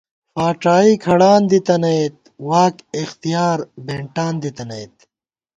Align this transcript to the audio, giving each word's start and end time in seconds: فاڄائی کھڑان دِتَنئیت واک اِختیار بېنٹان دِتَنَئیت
فاڄائی 0.33 0.91
کھڑان 1.03 1.41
دِتَنئیت 1.51 2.17
واک 2.47 2.75
اِختیار 2.99 3.57
بېنٹان 3.85 4.33
دِتَنَئیت 4.43 4.95